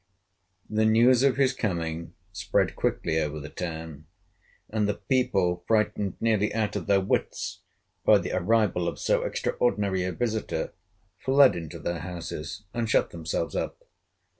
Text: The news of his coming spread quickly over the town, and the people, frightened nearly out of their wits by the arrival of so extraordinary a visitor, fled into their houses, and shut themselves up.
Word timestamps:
The 0.67 0.83
news 0.85 1.21
of 1.21 1.37
his 1.37 1.53
coming 1.53 2.15
spread 2.33 2.75
quickly 2.75 3.19
over 3.19 3.39
the 3.39 3.49
town, 3.51 4.07
and 4.67 4.89
the 4.89 4.95
people, 4.95 5.63
frightened 5.67 6.15
nearly 6.19 6.51
out 6.55 6.75
of 6.75 6.87
their 6.87 6.99
wits 6.99 7.59
by 8.03 8.17
the 8.17 8.31
arrival 8.35 8.87
of 8.87 8.97
so 8.97 9.21
extraordinary 9.21 10.03
a 10.03 10.11
visitor, 10.11 10.73
fled 11.19 11.55
into 11.55 11.77
their 11.77 11.99
houses, 11.99 12.63
and 12.73 12.89
shut 12.89 13.11
themselves 13.11 13.55
up. 13.55 13.83